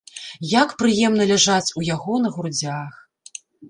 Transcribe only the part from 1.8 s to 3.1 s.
яго на грудзях!